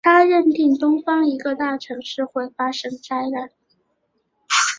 [0.03, 3.51] 他认定东方一个大城市会发生灾难。